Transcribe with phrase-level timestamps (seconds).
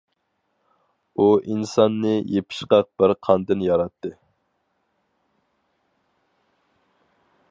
[1.17, 4.13] ئۇ ئىنساننى يېپىشقاق بىر قاندىن ياراتتى.